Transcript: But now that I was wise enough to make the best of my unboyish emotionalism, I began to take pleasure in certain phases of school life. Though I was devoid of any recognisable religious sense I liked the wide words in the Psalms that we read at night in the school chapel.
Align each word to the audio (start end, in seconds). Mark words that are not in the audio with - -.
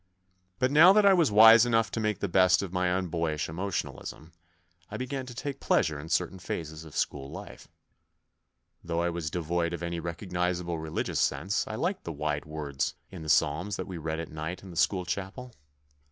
But 0.57 0.71
now 0.71 0.93
that 0.93 1.05
I 1.05 1.13
was 1.13 1.29
wise 1.31 1.63
enough 1.63 1.91
to 1.91 1.99
make 1.99 2.21
the 2.21 2.27
best 2.27 2.63
of 2.63 2.73
my 2.73 2.87
unboyish 2.87 3.47
emotionalism, 3.47 4.31
I 4.89 4.97
began 4.97 5.27
to 5.27 5.35
take 5.35 5.59
pleasure 5.59 5.99
in 5.99 6.09
certain 6.09 6.39
phases 6.39 6.83
of 6.85 6.97
school 6.97 7.29
life. 7.29 7.67
Though 8.83 9.03
I 9.03 9.11
was 9.11 9.29
devoid 9.29 9.73
of 9.73 9.83
any 9.83 9.99
recognisable 9.99 10.79
religious 10.79 11.19
sense 11.19 11.67
I 11.67 11.75
liked 11.75 12.05
the 12.05 12.11
wide 12.13 12.45
words 12.45 12.95
in 13.11 13.21
the 13.21 13.29
Psalms 13.29 13.75
that 13.75 13.85
we 13.85 13.99
read 13.99 14.19
at 14.19 14.31
night 14.31 14.63
in 14.63 14.71
the 14.71 14.75
school 14.75 15.05
chapel. 15.05 15.53